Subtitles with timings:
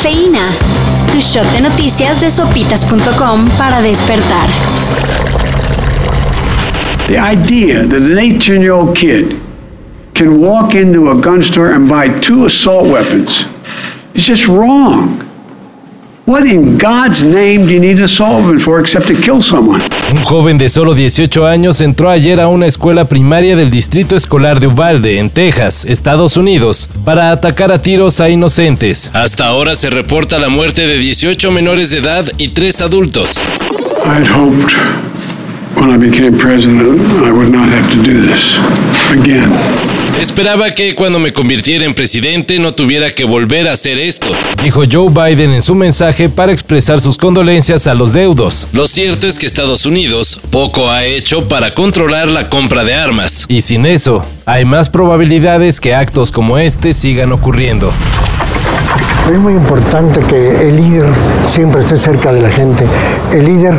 [0.00, 0.48] Cafeína.
[1.12, 4.46] Tu shot de noticias de sopitas.com para despertar.
[7.06, 9.36] The idea that an 18 year old kid
[10.14, 13.44] can walk into a gun store and buy two assault weapons
[14.14, 15.29] is just wrong.
[16.30, 19.80] What in God's name do you need assault weapon for except to kill someone?
[20.12, 24.60] Un joven de solo 18 años entró ayer a una escuela primaria del Distrito Escolar
[24.60, 29.10] de Uvalde, en Texas, Estados Unidos, para atacar a tiros a inocentes.
[29.12, 33.40] Hasta ahora se reporta la muerte de 18 menores de edad y 3 adultos.
[34.06, 34.72] I'd hoped
[35.74, 38.56] when I became president I would not have to do this
[39.10, 39.50] again.
[40.20, 44.26] Esperaba que cuando me convirtiera en presidente no tuviera que volver a hacer esto,
[44.62, 48.66] dijo Joe Biden en su mensaje para expresar sus condolencias a los deudos.
[48.74, 53.46] Lo cierto es que Estados Unidos poco ha hecho para controlar la compra de armas.
[53.48, 57.90] Y sin eso, hay más probabilidades que actos como este sigan ocurriendo.
[59.32, 61.06] Es muy importante que el líder
[61.44, 62.84] siempre esté cerca de la gente.
[63.32, 63.74] El líder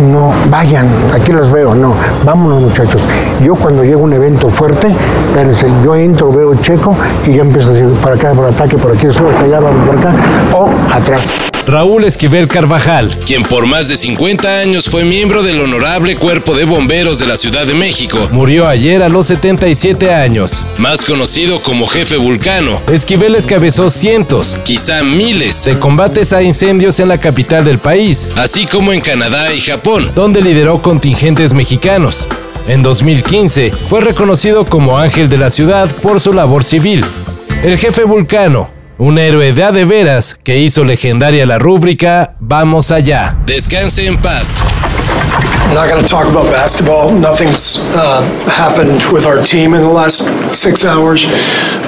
[0.00, 3.02] no vayan, aquí los veo, no, vámonos muchachos.
[3.42, 4.88] Yo cuando llego a un evento fuerte,
[5.84, 6.94] yo entro, veo checo
[7.26, 9.86] y ya empiezo a decir, para acá, por ataque, por aquí, sube hasta allá, vamos
[9.86, 10.14] por acá,
[10.52, 11.51] o atrás.
[11.66, 16.64] Raúl Esquivel Carvajal, quien por más de 50 años fue miembro del honorable Cuerpo de
[16.64, 20.64] Bomberos de la Ciudad de México, murió ayer a los 77 años.
[20.78, 27.08] Más conocido como jefe vulcano, Esquivel escabezó cientos, quizá miles, de combates a incendios en
[27.08, 32.26] la capital del país, así como en Canadá y Japón, donde lideró contingentes mexicanos.
[32.66, 37.04] En 2015 fue reconocido como ángel de la ciudad por su labor civil.
[37.62, 42.92] El jefe vulcano un héroe de a de veras que hizo legendaria la rúbrica Vamos
[42.92, 43.36] allá.
[43.44, 44.62] Descanse en paz.
[45.66, 47.12] I'm not going to talk about basketball.
[47.12, 50.22] Nothing's uh, happened with our team in the last
[50.54, 51.26] six hours.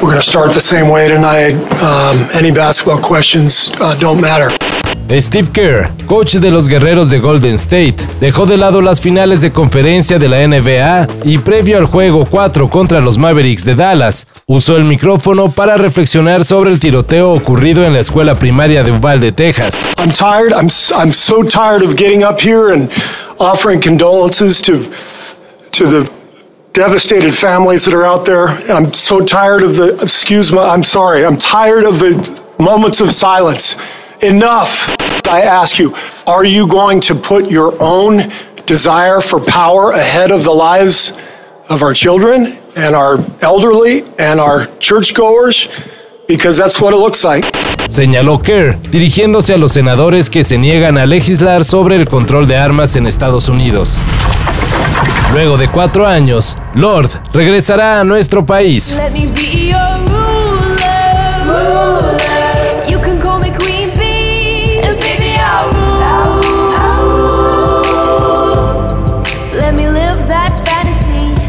[0.02, 1.54] We're going to start the same way tonight.
[1.82, 4.48] Um, any basketball questions uh, don't matter.
[5.10, 9.52] Steve Kerr, coach de los guerreros de Golden State, dejó de lado las finales de
[9.52, 14.76] conferencia de la NBA y previo al juego 4 contra los Mavericks de Dallas, usó
[14.76, 19.84] el micrófono para reflexionar sobre el tiroteo ocurrido en la escuela primaria de Uvalde, Texas.
[19.98, 20.52] I'm tired.
[20.52, 22.90] I'm, I'm so tired of getting up here and
[23.38, 24.84] offering condolences to,
[25.72, 26.10] to the
[26.72, 28.48] devastated families that are out there.
[28.68, 33.12] I'm so tired of the, excuse me, I'm sorry, I'm tired of the moments of
[33.12, 33.76] silence.
[34.24, 34.96] Enough.
[35.28, 35.94] I ask you,
[36.26, 38.22] are you going to put your own
[38.64, 41.12] desire for power ahead of the lives
[41.68, 45.68] of our children and our elderly and our churchgoers?
[46.26, 47.44] Because that's what it looks like.
[47.90, 52.56] Señaló Kerr, dirigiéndose a los senadores que se niegan a legislar sobre el control de
[52.56, 53.98] armas en Estados Unidos.
[55.34, 58.96] Luego de cuatro años, Lord regresará a nuestro país.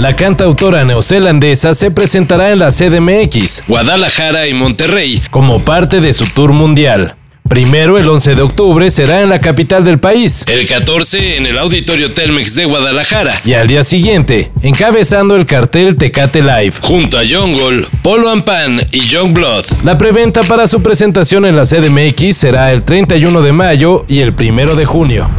[0.05, 6.27] La cantautora neozelandesa se presentará en la CDMX, Guadalajara y Monterrey como parte de su
[6.27, 7.15] tour mundial.
[7.49, 10.45] Primero, el 11 de octubre, será en la capital del país.
[10.47, 13.33] El 14, en el Auditorio Telmex de Guadalajara.
[13.45, 16.73] Y al día siguiente, encabezando el cartel Tecate Live.
[16.81, 19.65] Junto a Jungle, Polo and Pan y Young Blood.
[19.83, 24.35] La preventa para su presentación en la CDMX será el 31 de mayo y el
[24.39, 25.31] 1 de junio.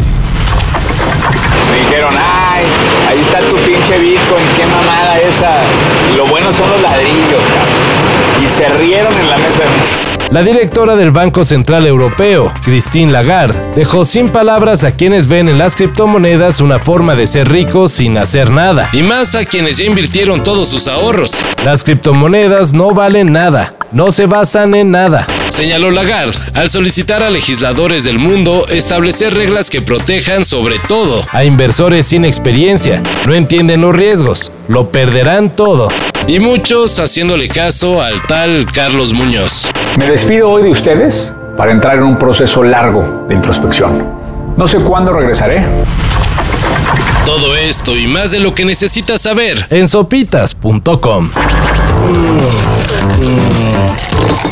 [3.08, 5.50] Ahí está tu pinche Bitcoin, qué mamada esa.
[6.16, 8.44] Lo bueno son los ladrillos, cabrón.
[8.44, 9.62] Y se rieron en la mesa.
[10.30, 15.56] La directora del Banco Central Europeo, Christine Lagarde, dejó sin palabras a quienes ven en
[15.56, 19.84] las criptomonedas una forma de ser ricos sin hacer nada, y más a quienes ya
[19.84, 21.36] invirtieron todos sus ahorros.
[21.64, 27.30] Las criptomonedas no valen nada, no se basan en nada, señaló Lagarde, al solicitar a
[27.30, 33.02] legisladores del mundo establecer reglas que protejan sobre todo a inversores sin experiencia.
[33.26, 35.88] No entienden los riesgos, lo perderán todo.
[36.26, 39.66] Y muchos haciéndole caso al tal Carlos Muñoz.
[39.98, 44.04] Me despido hoy de ustedes para entrar en un proceso largo de introspección.
[44.58, 45.64] No sé cuándo regresaré.
[47.24, 51.30] Todo esto y más de lo que necesitas saber en sopitas.com.